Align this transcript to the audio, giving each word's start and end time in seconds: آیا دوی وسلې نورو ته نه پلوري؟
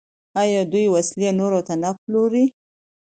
آیا 0.41 0.61
دوی 0.71 0.85
وسلې 0.89 1.29
نورو 1.39 1.59
ته 1.67 1.73
نه 1.83 1.89
پلوري؟ 2.01 2.45